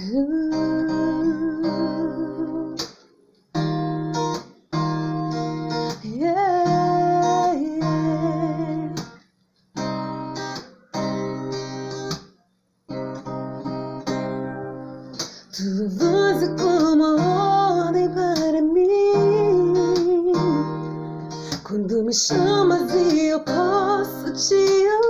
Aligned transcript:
Tua 0.00 0.16
voz 15.90 16.42
é 16.42 16.48
como 16.56 17.20
ordem 17.20 18.08
para 18.08 18.62
mim. 18.62 20.32
Quando 21.62 22.02
me 22.04 22.14
chamas 22.14 22.90
e 22.94 23.26
eu 23.26 23.40
posso 23.40 24.32
te 24.32 24.54
ouvir. 24.54 25.09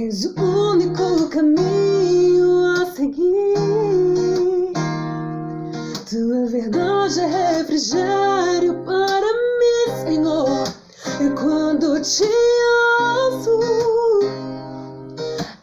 És 0.00 0.24
o 0.24 0.32
único 0.40 1.28
caminho 1.28 2.64
a 2.72 2.86
seguir. 2.86 4.72
Tua 6.08 6.46
verdade 6.46 7.20
é 7.20 7.26
refrigério 7.58 8.82
para 8.86 9.26
mim, 9.60 9.84
Senhor. 10.02 10.64
E 11.20 11.28
quando 11.38 12.00
te 12.00 12.24
ouço, 13.10 13.60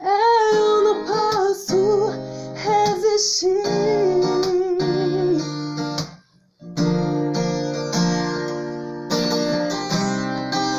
eu 0.02 0.84
não 0.84 1.04
posso 1.04 2.12
resistir. 2.54 3.64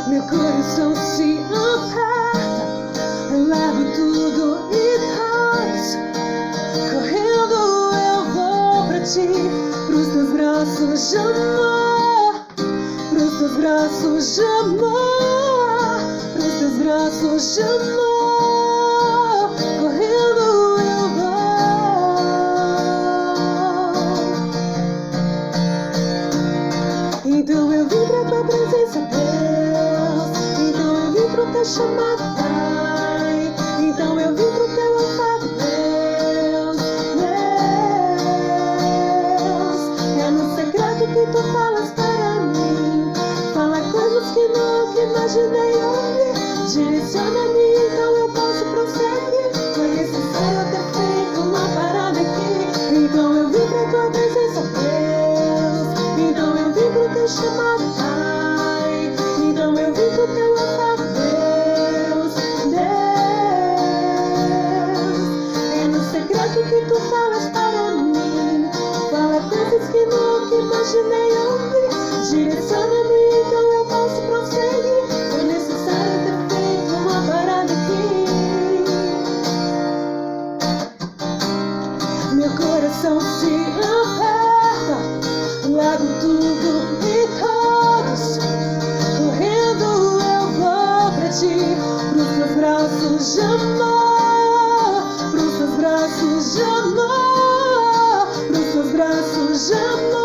Meu 0.08 0.22
coração 0.28 0.94
se 0.94 1.38
aperta, 1.42 1.67
braços 10.98 11.10
de 11.10 11.18
amor, 11.18 12.34
pros 13.10 13.38
teus 13.38 13.56
braços 13.56 14.34
de 14.34 14.42
amor, 14.42 16.00
pros 16.32 16.54
teus 16.58 16.72
braços 16.72 17.54
de 17.54 17.62
amor. 17.62 19.50
Correndo 19.80 20.40
eu 20.80 21.08
vou. 21.14 21.38
Então 27.26 27.72
eu 27.72 27.86
vim 27.86 28.06
pra 28.08 28.24
tua 28.24 28.42
presença, 28.44 29.00
Deus. 29.02 30.30
Então 30.68 30.96
eu 30.96 31.12
vim 31.12 31.28
pro 31.32 31.46
teu 31.52 31.64
chamado, 31.64 32.22
Direciona-me 46.78 47.74
então 47.74 48.16
eu 48.18 48.28
posso 48.28 48.64
prosseguir. 48.66 49.50
Foi 49.74 49.88
necessário 49.88 50.62
ter 50.70 50.84
feito 50.94 51.40
uma 51.40 51.68
parada 51.74 52.20
aqui. 52.20 52.50
Então 52.94 53.36
eu 53.36 53.48
vim 53.48 53.66
pra 53.66 53.90
tua 53.90 54.08
presença, 54.12 54.60
Deus. 54.62 55.88
Então 56.16 56.56
eu 56.56 56.72
vim 56.72 56.88
pro 56.92 57.08
teu 57.12 57.26
chamado, 57.26 57.82
Pai. 57.98 59.12
Então 59.42 59.74
eu 59.74 59.92
vim 59.92 60.08
pro 60.14 60.26
teu 60.28 60.56
altar, 60.56 60.98
Deus. 61.18 62.34
Deus. 62.70 62.78
É 65.74 65.84
no 65.88 66.00
segredo 66.12 66.62
que 66.62 66.80
tu 66.86 67.00
falas 67.10 67.46
para 67.50 67.96
mim. 67.96 68.70
Fala 69.10 69.40
coisas 69.50 69.88
que 69.90 70.04
nunca 70.06 70.54
imaginei 70.54 71.32
ouvir. 71.38 71.90
Direciona 72.30 72.97
Cause 99.70 100.17